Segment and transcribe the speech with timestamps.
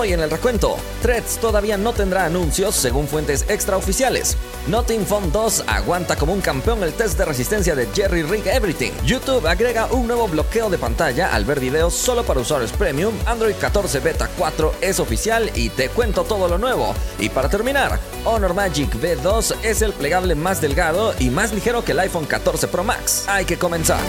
[0.00, 4.34] Hoy en el recuento, Threads todavía no tendrá anuncios según fuentes extraoficiales.
[4.66, 8.92] Nothing Phone 2 aguanta como un campeón el test de resistencia de Jerry Rig Everything.
[9.04, 13.12] YouTube agrega un nuevo bloqueo de pantalla al ver videos solo para usuarios premium.
[13.26, 16.94] Android 14 Beta 4 es oficial y te cuento todo lo nuevo.
[17.18, 21.92] Y para terminar, Honor Magic V2 es el plegable más delgado y más ligero que
[21.92, 23.26] el iPhone 14 Pro Max.
[23.28, 24.00] Hay que comenzar.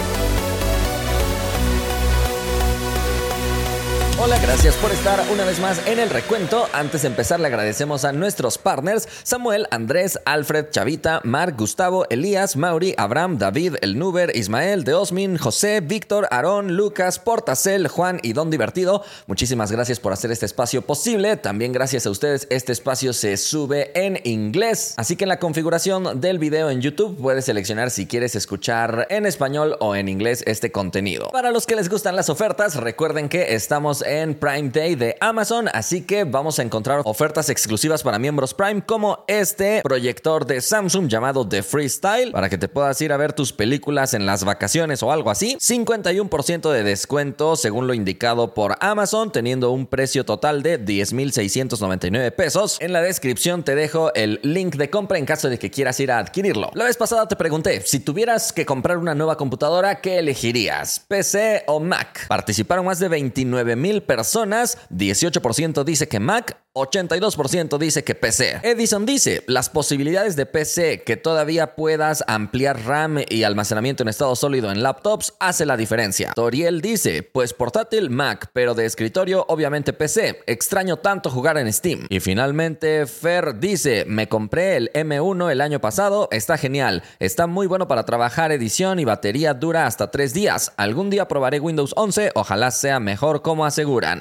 [4.24, 6.68] Hola, gracias por estar una vez más en el recuento.
[6.72, 12.54] Antes de empezar, le agradecemos a nuestros partners: Samuel, Andrés, Alfred, Chavita, Mark, Gustavo, Elías,
[12.54, 18.48] Mauri, Abraham, David, El Nuber, Ismael, Deosmin, José, Víctor, Aarón, Lucas, Portacel, Juan y Don
[18.48, 19.02] Divertido.
[19.26, 21.36] Muchísimas gracias por hacer este espacio posible.
[21.36, 24.94] También gracias a ustedes, este espacio se sube en inglés.
[24.98, 29.26] Así que en la configuración del video en YouTube puedes seleccionar si quieres escuchar en
[29.26, 31.30] español o en inglés este contenido.
[31.32, 35.68] Para los que les gustan las ofertas, recuerden que estamos en Prime Day de Amazon,
[35.72, 41.08] así que vamos a encontrar ofertas exclusivas para miembros Prime como este proyector de Samsung
[41.08, 45.02] llamado The Freestyle para que te puedas ir a ver tus películas en las vacaciones
[45.02, 45.56] o algo así.
[45.58, 52.76] 51% de descuento según lo indicado por Amazon, teniendo un precio total de 10.699 pesos.
[52.80, 56.12] En la descripción te dejo el link de compra en caso de que quieras ir
[56.12, 56.70] a adquirirlo.
[56.74, 61.00] La vez pasada te pregunté, si tuvieras que comprar una nueva computadora, ¿qué elegirías?
[61.08, 62.26] ¿PC o Mac?
[62.28, 68.60] Participaron más de 29 mil personas, 18% dice que Mac, 82% dice que PC.
[68.62, 74.34] Edison dice, las posibilidades de PC que todavía puedas ampliar RAM y almacenamiento en estado
[74.34, 76.32] sólido en laptops hace la diferencia.
[76.34, 80.42] Toriel dice, pues portátil Mac, pero de escritorio obviamente PC.
[80.46, 82.06] Extraño tanto jugar en Steam.
[82.08, 87.66] Y finalmente Fer dice, me compré el M1 el año pasado, está genial, está muy
[87.66, 90.72] bueno para trabajar edición y batería dura hasta 3 días.
[90.78, 93.66] Algún día probaré Windows 11, ojalá sea mejor como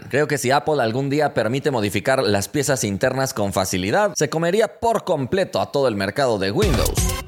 [0.09, 4.79] Creo que si Apple algún día permite modificar las piezas internas con facilidad, se comería
[4.79, 7.20] por completo a todo el mercado de Windows.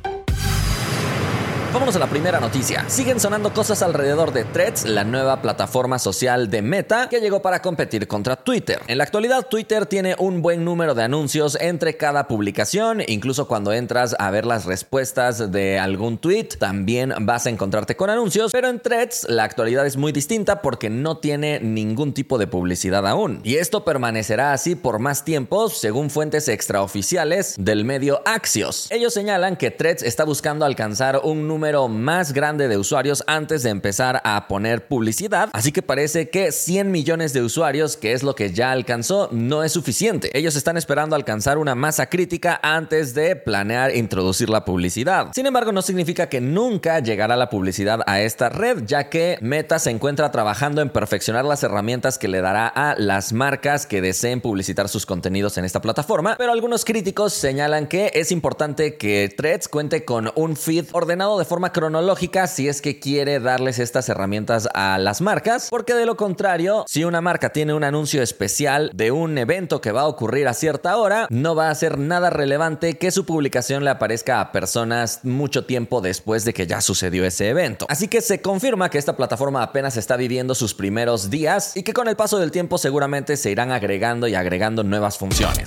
[1.73, 2.87] Vámonos a la primera noticia.
[2.87, 7.63] Siguen sonando cosas alrededor de Threads, la nueva plataforma social de Meta que llegó para
[7.63, 8.79] competir contra Twitter.
[8.85, 13.73] En la actualidad, Twitter tiene un buen número de anuncios entre cada publicación, incluso cuando
[13.73, 18.67] entras a ver las respuestas de algún tweet, también vas a encontrarte con anuncios, pero
[18.67, 23.41] en Threads la actualidad es muy distinta porque no tiene ningún tipo de publicidad aún.
[23.43, 28.91] Y esto permanecerá así por más tiempo, según fuentes extraoficiales del medio Axios.
[28.91, 33.69] Ellos señalan que Threads está buscando alcanzar un número más grande de usuarios antes de
[33.69, 38.35] empezar a poner publicidad, así que parece que 100 millones de usuarios, que es lo
[38.35, 40.37] que ya alcanzó, no es suficiente.
[40.37, 45.31] Ellos están esperando alcanzar una masa crítica antes de planear introducir la publicidad.
[45.33, 49.79] Sin embargo, no significa que nunca llegará la publicidad a esta red, ya que Meta
[49.79, 54.41] se encuentra trabajando en perfeccionar las herramientas que le dará a las marcas que deseen
[54.41, 59.69] publicitar sus contenidos en esta plataforma, pero algunos críticos señalan que es importante que Threads
[59.69, 64.67] cuente con un feed ordenado de forma cronológica si es que quiere darles estas herramientas
[64.73, 69.11] a las marcas, porque de lo contrario, si una marca tiene un anuncio especial de
[69.11, 72.97] un evento que va a ocurrir a cierta hora, no va a ser nada relevante
[72.97, 77.49] que su publicación le aparezca a personas mucho tiempo después de que ya sucedió ese
[77.49, 77.85] evento.
[77.89, 81.93] Así que se confirma que esta plataforma apenas está viviendo sus primeros días y que
[81.93, 85.63] con el paso del tiempo seguramente se irán agregando y agregando nuevas funciones.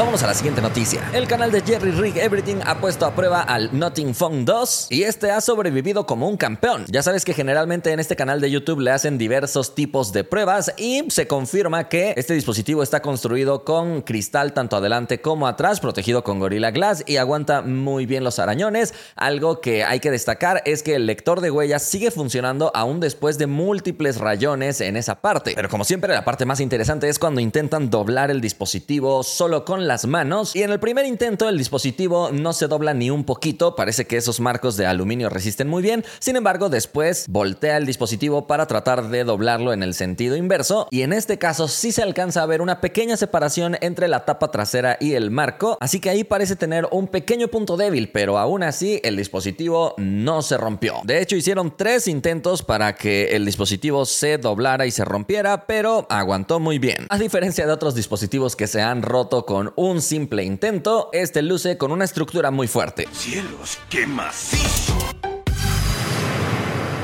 [0.00, 1.06] Vámonos a la siguiente noticia.
[1.12, 5.02] El canal de Jerry Rig Everything ha puesto a prueba al Notting Phone 2 y
[5.02, 6.86] este ha sobrevivido como un campeón.
[6.88, 10.72] Ya sabes que generalmente en este canal de YouTube le hacen diversos tipos de pruebas
[10.78, 16.24] y se confirma que este dispositivo está construido con cristal tanto adelante como atrás, protegido
[16.24, 18.94] con Gorilla Glass y aguanta muy bien los arañones.
[19.16, 23.36] Algo que hay que destacar es que el lector de huellas sigue funcionando aún después
[23.36, 25.52] de múltiples rayones en esa parte.
[25.54, 29.89] Pero como siempre, la parte más interesante es cuando intentan doblar el dispositivo solo con
[29.90, 33.74] las manos y en el primer intento el dispositivo no se dobla ni un poquito,
[33.74, 38.46] parece que esos marcos de aluminio resisten muy bien, sin embargo después voltea el dispositivo
[38.46, 42.44] para tratar de doblarlo en el sentido inverso y en este caso sí se alcanza
[42.44, 46.22] a ver una pequeña separación entre la tapa trasera y el marco, así que ahí
[46.22, 51.00] parece tener un pequeño punto débil, pero aún así el dispositivo no se rompió.
[51.02, 56.06] De hecho hicieron tres intentos para que el dispositivo se doblara y se rompiera, pero
[56.08, 57.08] aguantó muy bien.
[57.08, 61.78] A diferencia de otros dispositivos que se han roto con un simple intento, este luce
[61.78, 63.08] con una estructura muy fuerte.
[63.12, 64.99] ¡Cielos, qué macizo!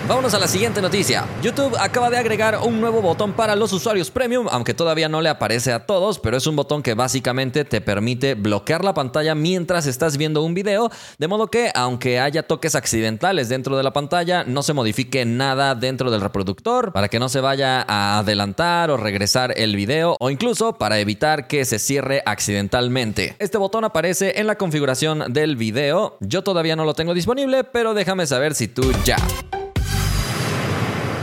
[0.08, 1.24] Vámonos a la siguiente noticia.
[1.42, 5.28] YouTube acaba de agregar un nuevo botón para los usuarios premium, aunque todavía no le
[5.28, 9.84] aparece a todos, pero es un botón que básicamente te permite bloquear la pantalla mientras
[9.86, 14.44] estás viendo un video, de modo que aunque haya toques accidentales dentro de la pantalla,
[14.44, 18.96] no se modifique nada dentro del reproductor para que no se vaya a adelantar o
[18.96, 23.34] regresar el video o incluso para evitar que se cierre accidentalmente.
[23.40, 26.16] Este botón aparece en la configuración del video.
[26.20, 29.16] Yo todavía no lo tengo disponible, pero déjame saber si tú ya.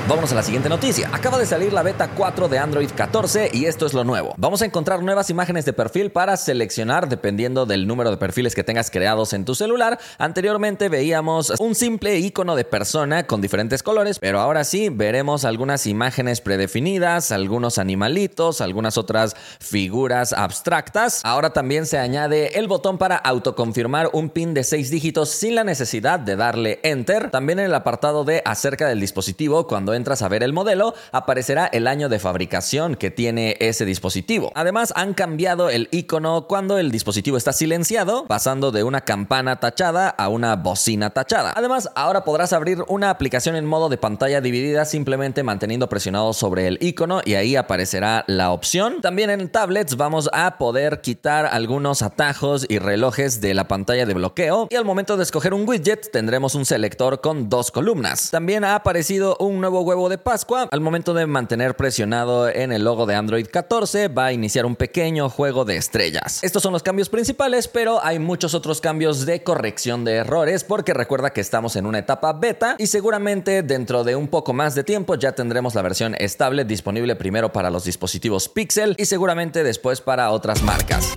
[0.06, 1.10] Vámonos a la siguiente noticia.
[1.14, 4.34] Acaba de salir la beta 4 de Android 14 y esto es lo nuevo.
[4.36, 8.66] Vamos a encontrar nuevas imágenes de perfil para seleccionar dependiendo del número de perfiles que
[8.66, 9.98] tengas creados en tu celular.
[10.18, 15.88] Anteriormente veíamos un simple icono de persona con diferentes colores, pero ahora sí veremos algunas
[15.88, 21.22] imágenes predefinidas, algunos animalitos, algunas otras figuras abstractas.
[21.24, 25.64] Ahora también se añade el botón para autoconfirmar un pin de 6 dígitos sin la
[25.64, 27.32] necesidad de darle enter.
[27.32, 31.68] También en el apartado de acerca del dispositivo cuando entras a ver el modelo, aparecerá
[31.68, 34.52] el año de fabricación que tiene ese dispositivo.
[34.56, 40.10] Además, han cambiado el icono cuando el dispositivo está silenciado, pasando de una campana tachada
[40.10, 41.54] a una bocina tachada.
[41.56, 46.68] Además, ahora podrás abrir una aplicación en modo de pantalla dividida simplemente manteniendo presionado sobre
[46.68, 49.02] el icono y ahí aparecerá la opción.
[49.02, 54.14] También en tablets vamos a poder quitar algunos atajos y relojes de la pantalla de
[54.14, 58.32] bloqueo y al momento de escoger un widget tendremos un selector con dos columnas.
[58.32, 60.68] También ha aparecido un nuevo huevo de Pascua.
[60.72, 64.76] Al momento de mantener presionado en el logo de Android 14, va a iniciar un
[64.76, 66.44] pequeño juego de estrellas.
[66.44, 70.94] Estos son los cambios principales, pero hay muchos otros cambios de corrección de errores, porque
[70.94, 74.84] recuerda que estamos en una etapa beta y seguramente dentro de un poco más de
[74.84, 80.02] tiempo ya tendremos la versión estable disponible primero para los dispositivos Pixel y seguramente después
[80.02, 81.13] para otras marcas.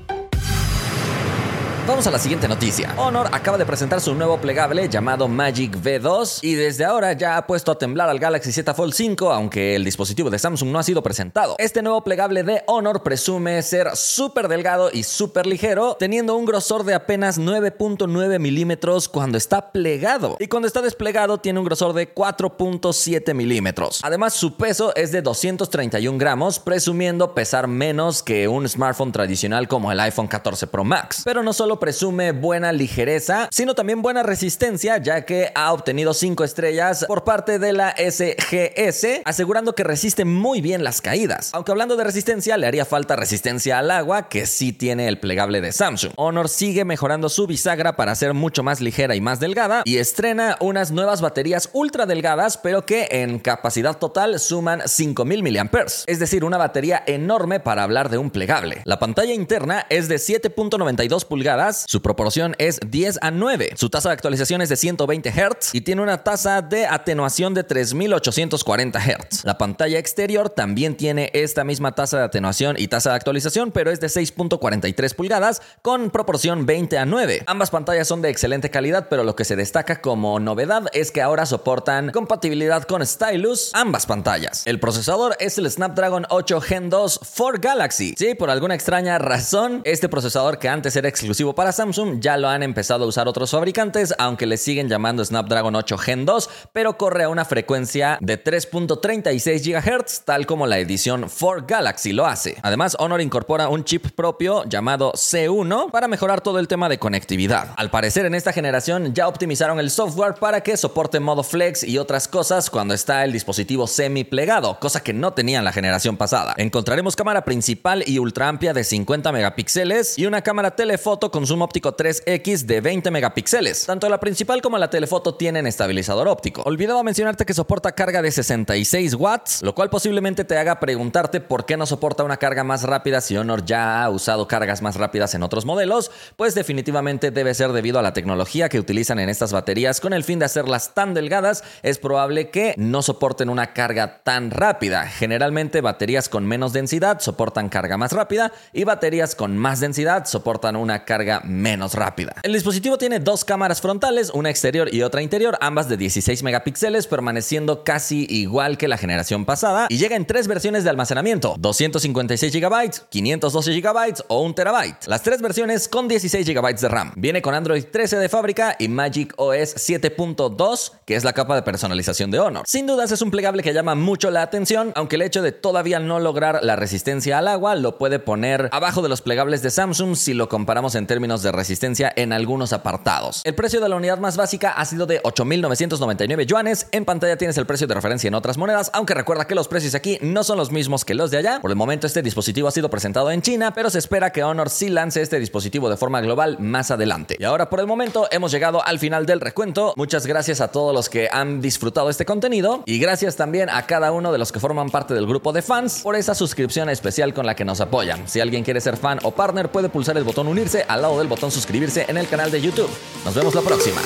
[1.86, 2.92] Vamos a la siguiente noticia.
[2.96, 7.46] Honor acaba de presentar su nuevo plegable llamado Magic V2 y desde ahora ya ha
[7.46, 10.82] puesto a temblar al Galaxy Z Fold 5, aunque el dispositivo de Samsung no ha
[10.82, 11.54] sido presentado.
[11.58, 16.82] Este nuevo plegable de Honor presume ser súper delgado y súper ligero, teniendo un grosor
[16.82, 22.12] de apenas 9.9 milímetros cuando está plegado y cuando está desplegado tiene un grosor de
[22.12, 24.00] 4.7 milímetros.
[24.02, 29.92] Además, su peso es de 231 gramos, presumiendo pesar menos que un smartphone tradicional como
[29.92, 31.22] el iPhone 14 Pro Max.
[31.24, 36.44] Pero no solo presume buena ligereza, sino también buena resistencia, ya que ha obtenido 5
[36.44, 41.50] estrellas por parte de la SGS, asegurando que resiste muy bien las caídas.
[41.52, 45.60] Aunque hablando de resistencia, le haría falta resistencia al agua, que sí tiene el plegable
[45.60, 46.12] de Samsung.
[46.16, 50.56] Honor sigue mejorando su bisagra para ser mucho más ligera y más delgada, y estrena
[50.60, 56.44] unas nuevas baterías ultra delgadas, pero que en capacidad total suman 5000 mAh, es decir,
[56.44, 58.82] una batería enorme para hablar de un plegable.
[58.84, 63.70] La pantalla interna es de 7.92 pulgadas su proporción es 10 a 9.
[63.76, 67.64] Su tasa de actualización es de 120 Hz y tiene una tasa de atenuación de
[67.64, 69.44] 3840 Hz.
[69.44, 73.90] La pantalla exterior también tiene esta misma tasa de atenuación y tasa de actualización, pero
[73.90, 77.44] es de 6.43 pulgadas con proporción 20 a 9.
[77.46, 81.22] Ambas pantallas son de excelente calidad, pero lo que se destaca como novedad es que
[81.22, 84.66] ahora soportan compatibilidad con Stylus ambas pantallas.
[84.66, 88.14] El procesador es el Snapdragon 8 Gen 2 for Galaxy.
[88.16, 92.48] Sí, por alguna extraña razón, este procesador que antes era exclusivo para Samsung, ya lo
[92.48, 96.96] han empezado a usar otros fabricantes, aunque le siguen llamando Snapdragon 8 Gen 2, pero
[96.96, 102.56] corre a una frecuencia de 3.36 GHz, tal como la edición 4 Galaxy lo hace.
[102.62, 107.70] Además, Honor incorpora un chip propio llamado C1 para mejorar todo el tema de conectividad.
[107.76, 111.96] Al parecer, en esta generación ya optimizaron el software para que soporte modo flex y
[111.96, 116.18] otras cosas cuando está el dispositivo semi plegado, cosa que no tenía en la generación
[116.18, 116.54] pasada.
[116.58, 121.62] Encontraremos cámara principal y ultra amplia de 50 megapíxeles y una cámara telefoto con zoom
[121.62, 123.86] óptico 3X de 20 megapíxeles.
[123.86, 126.62] Tanto la principal como la telefoto tienen estabilizador óptico.
[126.64, 131.66] Olvidaba mencionarte que soporta carga de 66 watts, lo cual posiblemente te haga preguntarte por
[131.66, 135.34] qué no soporta una carga más rápida si Honor ya ha usado cargas más rápidas
[135.34, 139.52] en otros modelos, pues definitivamente debe ser debido a la tecnología que utilizan en estas
[139.52, 144.22] baterías con el fin de hacerlas tan delgadas, es probable que no soporten una carga
[144.22, 145.06] tan rápida.
[145.06, 150.76] Generalmente baterías con menos densidad soportan carga más rápida y baterías con más densidad soportan
[150.76, 151.04] una
[151.44, 152.34] menos rápida.
[152.42, 157.06] El dispositivo tiene dos cámaras frontales, una exterior y otra interior, ambas de 16 megapíxeles,
[157.06, 162.52] permaneciendo casi igual que la generación pasada, y llega en tres versiones de almacenamiento: 256
[162.52, 165.08] GB, 512 GB o 1 TB.
[165.08, 167.12] Las tres versiones con 16 GB de RAM.
[167.16, 171.62] Viene con Android 13 de fábrica y Magic OS 7.2, que es la capa de
[171.62, 172.64] personalización de Honor.
[172.66, 175.98] Sin dudas es un plegable que llama mucho la atención, aunque el hecho de todavía
[175.98, 180.16] no lograr la resistencia al agua lo puede poner abajo de los plegables de Samsung
[180.16, 183.40] si lo comparamos en términos términos de resistencia en algunos apartados.
[183.44, 186.88] El precio de la unidad más básica ha sido de 8.999 yuanes.
[186.92, 189.94] En pantalla tienes el precio de referencia en otras monedas, aunque recuerda que los precios
[189.94, 191.60] aquí no son los mismos que los de allá.
[191.62, 194.68] Por el momento este dispositivo ha sido presentado en China, pero se espera que Honor
[194.68, 197.36] sí lance este dispositivo de forma global más adelante.
[197.38, 199.94] Y ahora por el momento hemos llegado al final del recuento.
[199.96, 204.12] Muchas gracias a todos los que han disfrutado este contenido y gracias también a cada
[204.12, 207.46] uno de los que forman parte del grupo de fans por esa suscripción especial con
[207.46, 208.28] la que nos apoyan.
[208.28, 211.50] Si alguien quiere ser fan o partner puede pulsar el botón unirse al del botón
[211.50, 212.90] suscribirse en el canal de YouTube.
[213.24, 214.00] Nos vemos la próxima.